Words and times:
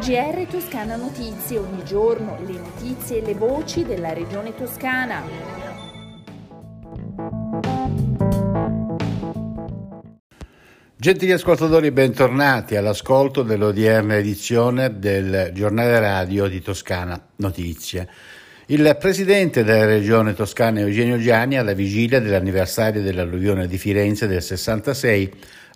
GR 0.00 0.46
Toscana 0.50 0.96
Notizie, 0.96 1.58
ogni 1.58 1.84
giorno 1.84 2.38
le 2.46 2.54
notizie 2.54 3.18
e 3.18 3.20
le 3.20 3.34
voci 3.34 3.84
della 3.84 4.14
regione 4.14 4.54
toscana. 4.54 5.22
Gentili 10.96 11.32
ascoltatori, 11.32 11.90
bentornati 11.90 12.76
all'ascolto 12.76 13.42
dell'odierna 13.42 14.16
edizione 14.16 14.98
del 14.98 15.50
giornale 15.52 16.00
radio 16.00 16.46
di 16.46 16.62
Toscana 16.62 17.22
Notizie. 17.36 18.08
Il 18.68 18.96
presidente 18.98 19.64
della 19.64 19.84
regione 19.84 20.32
toscana 20.32 20.80
Eugenio 20.80 21.18
Gianni, 21.18 21.58
alla 21.58 21.74
vigilia 21.74 22.20
dell'anniversario 22.20 23.02
dell'alluvione 23.02 23.66
di 23.66 23.76
Firenze 23.76 24.26
del 24.26 24.42
66, 24.42 25.30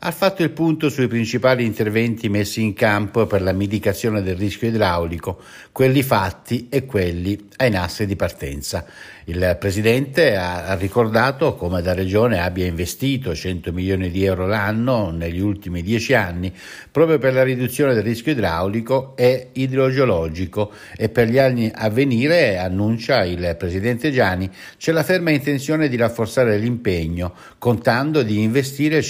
ha 0.06 0.10
fatto 0.10 0.42
il 0.42 0.50
punto 0.50 0.90
sui 0.90 1.08
principali 1.08 1.64
interventi 1.64 2.28
messi 2.28 2.60
in 2.60 2.74
campo 2.74 3.26
per 3.26 3.40
la 3.40 3.52
mitigazione 3.52 4.20
del 4.20 4.36
rischio 4.36 4.68
idraulico, 4.68 5.40
quelli 5.72 6.02
fatti 6.02 6.66
e 6.68 6.84
quelli 6.84 7.48
ai 7.56 7.70
nastri 7.70 8.04
di 8.04 8.14
partenza. 8.14 8.84
Il 9.26 9.56
Presidente 9.58 10.36
ha 10.36 10.74
ricordato 10.74 11.54
come 11.54 11.80
la 11.80 11.94
Regione 11.94 12.42
abbia 12.42 12.66
investito 12.66 13.34
100 13.34 13.72
milioni 13.72 14.10
di 14.10 14.22
euro 14.22 14.46
l'anno 14.46 15.10
negli 15.10 15.40
ultimi 15.40 15.80
dieci 15.80 16.12
anni 16.12 16.52
proprio 16.90 17.16
per 17.16 17.32
la 17.32 17.42
riduzione 17.42 17.94
del 17.94 18.02
rischio 18.02 18.32
idraulico 18.32 19.16
e 19.16 19.48
idrogeologico 19.52 20.72
e 20.94 21.08
per 21.08 21.28
gli 21.28 21.38
anni 21.38 21.72
a 21.74 21.88
venire, 21.88 22.58
annuncia 22.58 23.24
il 23.24 23.56
Presidente 23.58 24.10
Gianni, 24.10 24.50
c'è 24.76 24.92
la 24.92 25.02
ferma 25.02 25.30
intenzione 25.30 25.88
di 25.88 25.96
rafforzare 25.96 26.58
l'impegno, 26.58 27.32
contando 27.56 28.22
di 28.22 28.42
investire 28.42 29.00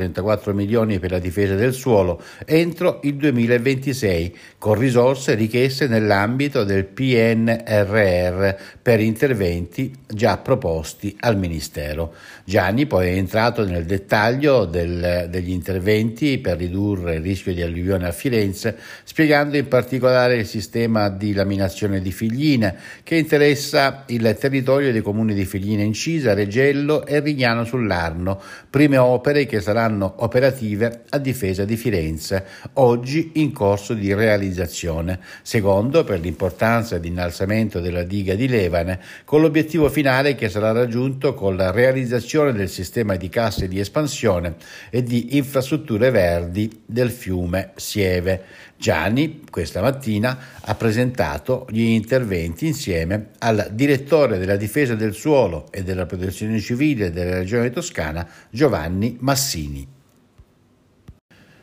534 0.00 0.54
milioni 0.54 0.98
per 0.98 1.10
la 1.10 1.18
difesa 1.18 1.54
del 1.54 1.74
suolo 1.74 2.22
entro 2.46 3.00
il 3.02 3.14
2026, 3.16 4.36
con 4.58 4.74
risorse 4.74 5.34
richieste 5.34 5.86
nell'ambito 5.86 6.64
del 6.64 6.84
PNRR 6.84 8.54
per 8.80 9.00
interventi 9.00 9.92
già 10.06 10.38
proposti 10.38 11.16
al 11.20 11.36
Ministero. 11.36 12.14
Gianni 12.44 12.86
poi 12.86 13.08
è 13.08 13.12
entrato 13.12 13.64
nel 13.64 13.84
dettaglio 13.84 14.64
del, 14.64 15.28
degli 15.30 15.50
interventi 15.50 16.38
per 16.38 16.56
ridurre 16.56 17.16
il 17.16 17.22
rischio 17.22 17.54
di 17.54 17.62
alluvione 17.62 18.06
a 18.06 18.12
Firenze, 18.12 18.76
spiegando 19.04 19.56
in 19.56 19.68
particolare 19.68 20.36
il 20.36 20.46
sistema 20.46 21.08
di 21.08 21.32
laminazione 21.32 22.00
di 22.00 22.10
Figline 22.10 22.76
che 23.02 23.16
interessa 23.16 24.04
il 24.06 24.36
territorio 24.38 24.92
dei 24.92 25.02
comuni 25.02 25.34
di 25.34 25.44
Figline 25.44 25.82
Incisa, 25.82 26.34
Regello 26.34 27.06
e 27.06 27.20
Rignano 27.20 27.64
sull'Arno, 27.64 28.40
prime 28.68 28.96
opere 28.96 29.46
che 29.46 29.60
saranno 29.60 29.89
operative 29.98 31.02
a 31.08 31.18
difesa 31.18 31.64
di 31.64 31.76
Firenze, 31.76 32.44
oggi 32.74 33.32
in 33.34 33.52
corso 33.52 33.94
di 33.94 34.12
realizzazione. 34.14 35.18
Secondo, 35.42 36.04
per 36.04 36.20
l'importanza 36.20 36.98
di 36.98 37.08
innalzamento 37.08 37.80
della 37.80 38.02
diga 38.02 38.34
di 38.34 38.48
Levane, 38.48 39.00
con 39.24 39.40
l'obiettivo 39.40 39.88
finale 39.88 40.34
che 40.34 40.48
sarà 40.48 40.72
raggiunto 40.72 41.34
con 41.34 41.56
la 41.56 41.70
realizzazione 41.70 42.52
del 42.52 42.68
sistema 42.68 43.16
di 43.16 43.28
casse 43.28 43.68
di 43.68 43.80
espansione 43.80 44.56
e 44.90 45.02
di 45.02 45.36
infrastrutture 45.36 46.10
verdi 46.10 46.82
del 46.86 47.10
fiume 47.10 47.72
Sieve. 47.76 48.68
Gianni 48.80 49.42
questa 49.50 49.82
mattina 49.82 50.38
ha 50.62 50.74
presentato 50.74 51.66
gli 51.68 51.82
interventi 51.82 52.66
insieme 52.66 53.32
al 53.40 53.68
direttore 53.72 54.38
della 54.38 54.56
difesa 54.56 54.94
del 54.94 55.12
suolo 55.12 55.66
e 55.70 55.82
della 55.82 56.06
protezione 56.06 56.58
civile 56.60 57.10
della 57.10 57.36
regione 57.36 57.68
toscana 57.68 58.26
Giovanni 58.48 59.18
Massini. 59.20 59.99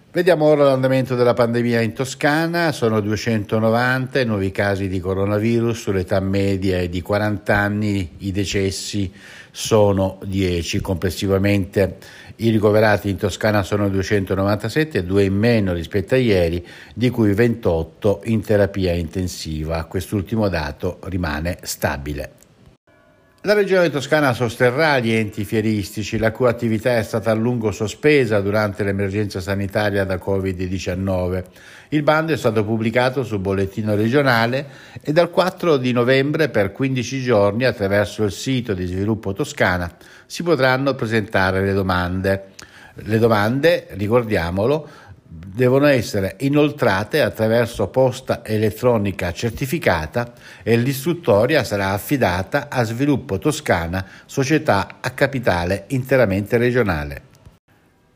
Vediamo 0.09 0.45
ora 0.45 0.63
l'andamento 0.63 1.15
della 1.15 1.33
pandemia 1.33 1.81
in 1.81 1.91
Toscana, 1.91 2.71
sono 2.71 3.01
290 3.01 4.21
i 4.21 4.25
nuovi 4.25 4.51
casi 4.51 4.87
di 4.87 5.01
coronavirus, 5.01 5.77
sull'età 5.77 6.21
media 6.21 6.77
è 6.77 6.87
di 6.87 7.01
40 7.01 7.55
anni, 7.55 8.11
i 8.19 8.31
decessi 8.31 9.11
sono 9.51 10.17
10, 10.23 10.79
complessivamente 10.79 11.97
i 12.37 12.49
ricoverati 12.49 13.09
in 13.09 13.17
Toscana 13.17 13.63
sono 13.63 13.89
297, 13.89 15.03
due 15.03 15.25
in 15.25 15.35
meno 15.35 15.73
rispetto 15.73 16.15
a 16.15 16.17
ieri, 16.17 16.65
di 16.95 17.09
cui 17.09 17.33
28 17.33 18.21
in 18.25 18.41
terapia 18.41 18.93
intensiva, 18.93 19.83
quest'ultimo 19.83 20.47
dato 20.47 20.99
rimane 21.03 21.57
stabile. 21.63 22.31
La 23.41 23.53
Regione 23.53 23.91
Toscana 23.91 24.33
sosterrà 24.33 24.97
gli 24.97 25.11
enti 25.11 25.45
fieristici, 25.45 26.17
la 26.17 26.31
cui 26.31 26.47
attività 26.47 26.97
è 26.97 27.03
stata 27.03 27.29
a 27.29 27.35
lungo 27.35 27.71
sospesa 27.71 28.41
durante 28.41 28.83
l'emergenza 28.83 29.39
sanitaria 29.39 30.03
da 30.05 30.15
Covid-19. 30.15 31.43
Il 31.89 32.01
bando 32.01 32.33
è 32.33 32.35
stato 32.37 32.65
pubblicato 32.65 33.23
sul 33.23 33.37
bollettino 33.37 33.93
regionale 33.93 34.65
e 35.01 35.13
dal 35.13 35.29
4 35.29 35.77
di 35.77 35.91
novembre 35.91 36.49
per 36.49 36.71
15 36.71 37.21
giorni 37.21 37.63
attraverso 37.63 38.23
il 38.23 38.31
sito 38.31 38.73
di 38.73 38.87
Sviluppo 38.87 39.33
Toscana 39.33 39.95
si 40.25 40.41
potranno 40.41 40.95
presentare 40.95 41.63
le 41.63 41.73
domande. 41.73 42.47
Le 42.95 43.19
domande, 43.19 43.85
ricordiamolo, 43.91 44.89
devono 45.29 45.87
essere 45.87 46.35
inoltrate 46.39 47.21
attraverso 47.21 47.87
posta 47.87 48.45
elettronica 48.45 49.31
certificata 49.33 50.33
e 50.63 50.77
l'istruttoria 50.77 51.63
sarà 51.63 51.91
affidata 51.91 52.67
a 52.69 52.83
Sviluppo 52.83 53.37
Toscana, 53.37 54.05
società 54.25 54.97
a 55.01 55.09
capitale 55.11 55.85
interamente 55.87 56.57
regionale. 56.57 57.23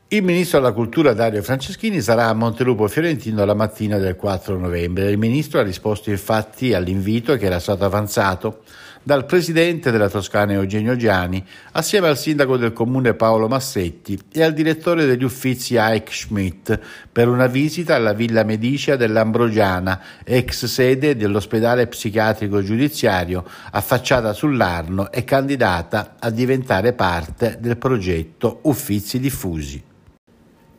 Il 0.08 0.22
ministro 0.22 0.60
della 0.60 0.72
Cultura 0.72 1.14
Dario 1.14 1.42
Franceschini 1.42 2.02
sarà 2.02 2.26
a 2.26 2.34
Montelupo 2.34 2.86
Fiorentino 2.86 3.46
la 3.46 3.54
mattina 3.54 3.96
del 3.96 4.14
4 4.14 4.58
novembre. 4.58 5.10
Il 5.10 5.16
ministro 5.16 5.58
ha 5.58 5.62
risposto 5.62 6.10
infatti 6.10 6.74
all'invito 6.74 7.34
che 7.36 7.46
era 7.46 7.58
stato 7.58 7.84
avanzato 7.84 8.62
dal 9.02 9.26
presidente 9.26 9.90
della 9.90 10.08
Toscana 10.08 10.52
Eugenio 10.52 10.96
Giani, 10.96 11.44
assieme 11.72 12.08
al 12.08 12.16
sindaco 12.16 12.56
del 12.56 12.72
comune 12.72 13.14
Paolo 13.14 13.48
Massetti 13.48 14.18
e 14.30 14.42
al 14.42 14.52
direttore 14.52 15.04
degli 15.06 15.24
uffizi 15.24 15.76
Ike 15.78 16.12
Schmidt, 16.12 16.78
per 17.10 17.28
una 17.28 17.46
visita 17.46 17.94
alla 17.94 18.12
Villa 18.12 18.44
Medicea 18.44 18.96
dell'Ambrogiana, 18.96 20.00
ex 20.24 20.66
sede 20.66 21.16
dell'ospedale 21.16 21.86
psichiatrico 21.86 22.62
giudiziario, 22.62 23.44
affacciata 23.72 24.32
sull'Arno 24.32 25.10
e 25.10 25.24
candidata 25.24 26.16
a 26.18 26.30
diventare 26.30 26.92
parte 26.92 27.58
del 27.60 27.76
progetto 27.76 28.60
Uffizi 28.62 29.18
Diffusi 29.18 29.90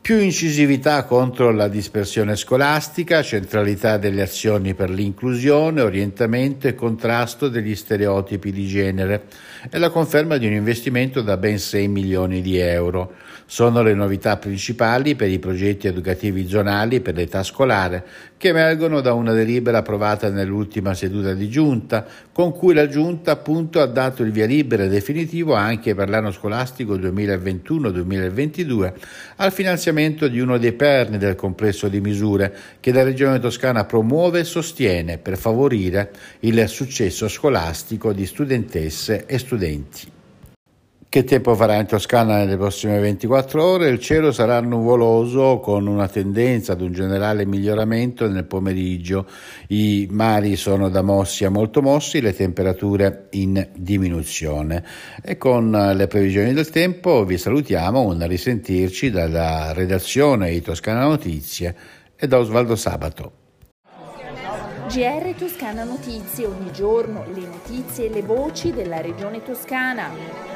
più 0.04 0.18
incisività 0.18 1.04
contro 1.04 1.50
la 1.50 1.66
dispersione 1.66 2.36
scolastica, 2.36 3.22
centralità 3.22 3.96
delle 3.96 4.20
azioni 4.20 4.74
per 4.74 4.90
l'inclusione, 4.90 5.80
orientamento 5.80 6.68
e 6.68 6.74
contrasto 6.74 7.48
degli 7.48 7.74
stereotipi 7.74 8.52
di 8.52 8.66
genere 8.66 9.22
e 9.70 9.78
la 9.78 9.88
conferma 9.88 10.36
di 10.36 10.46
un 10.46 10.52
investimento 10.52 11.22
da 11.22 11.38
ben 11.38 11.58
6 11.58 11.88
milioni 11.88 12.42
di 12.42 12.58
euro. 12.58 13.14
Sono 13.46 13.80
le 13.80 13.94
novità 13.94 14.36
principali 14.36 15.14
per 15.14 15.30
i 15.30 15.38
progetti 15.38 15.86
educativi 15.86 16.46
zonali 16.48 17.00
per 17.00 17.14
l'età 17.14 17.42
scolare 17.42 18.04
che 18.36 18.48
emergono 18.48 19.00
da 19.00 19.14
una 19.14 19.32
delibera 19.32 19.78
approvata 19.78 20.28
nell'ultima 20.28 20.92
seduta 20.92 21.32
di 21.32 21.48
giunta, 21.48 22.04
con 22.30 22.52
cui 22.52 22.74
la 22.74 22.88
giunta 22.88 23.30
appunto 23.30 23.80
ha 23.80 23.86
dato 23.86 24.22
il 24.22 24.32
via 24.32 24.44
libera 24.44 24.86
definitivo 24.86 25.54
anche 25.54 25.94
per 25.94 26.10
l'anno 26.10 26.30
scolastico 26.30 26.94
2021-2022 26.98 28.92
al 29.36 29.50
finanziamento 29.50 29.92
finanziamento 29.94 30.26
di 30.28 30.40
uno 30.40 30.58
dei 30.58 30.72
perni 30.72 31.18
del 31.18 31.36
complesso 31.36 31.88
di 31.88 32.00
misure 32.00 32.52
che 32.80 32.92
la 32.92 33.04
Regione 33.04 33.38
Toscana 33.38 33.84
promuove 33.84 34.40
e 34.40 34.44
sostiene 34.44 35.18
per 35.18 35.38
favorire 35.38 36.10
il 36.40 36.68
successo 36.68 37.28
scolastico 37.28 38.12
di 38.12 38.26
studentesse 38.26 39.24
e 39.26 39.38
studenti. 39.38 40.13
Che 41.14 41.22
tempo 41.22 41.54
farà 41.54 41.76
in 41.76 41.86
Toscana 41.86 42.38
nelle 42.38 42.56
prossime 42.56 42.98
24 42.98 43.64
ore? 43.64 43.88
Il 43.88 44.00
cielo 44.00 44.32
sarà 44.32 44.58
nuvoloso 44.58 45.60
con 45.60 45.86
una 45.86 46.08
tendenza 46.08 46.72
ad 46.72 46.80
un 46.80 46.90
generale 46.90 47.46
miglioramento 47.46 48.28
nel 48.28 48.46
pomeriggio. 48.46 49.24
I 49.68 50.08
mari 50.10 50.56
sono 50.56 50.88
da 50.88 51.02
mossi 51.02 51.44
a 51.44 51.50
molto 51.50 51.82
mossi, 51.82 52.20
le 52.20 52.34
temperature 52.34 53.28
in 53.30 53.64
diminuzione. 53.76 54.84
E 55.22 55.36
con 55.36 55.70
le 55.70 56.08
previsioni 56.08 56.52
del 56.52 56.68
tempo 56.70 57.24
vi 57.24 57.38
salutiamo, 57.38 58.00
un 58.00 58.26
risentirci 58.26 59.10
dalla 59.10 59.72
redazione 59.72 60.50
di 60.50 60.62
Toscana 60.62 61.04
Notizie 61.04 61.76
e 62.16 62.26
da 62.26 62.40
Osvaldo 62.40 62.74
Sabato. 62.74 63.32
GR 64.88 65.32
Toscana 65.38 65.84
Notizie, 65.84 66.46
ogni 66.46 66.72
giorno 66.72 67.24
le 67.32 67.46
notizie 67.46 68.06
e 68.06 68.10
le 68.10 68.22
voci 68.22 68.72
della 68.72 69.00
regione 69.00 69.44
toscana. 69.44 70.53